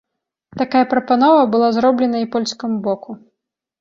Такая 0.61 0.85
прапанова 0.93 1.43
была 1.53 1.69
зробленая 1.77 2.23
і 2.25 2.31
польскаму 2.37 2.81
боку. 2.89 3.11